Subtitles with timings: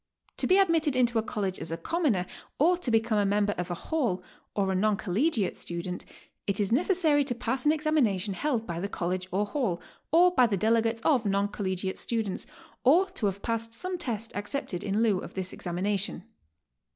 [0.37, 2.25] 'To be admitted into a College as a commoner,
[2.57, 4.23] or to become a member of a Hall,
[4.55, 6.05] or a non collegiate student,
[6.47, 9.79] it is neces sary to pass an examinatiion held by the College or Hall,
[10.11, 12.47] or by the delegates of non collegiate students,
[12.83, 16.23] or to have passed some test accepted in lieu of this examination.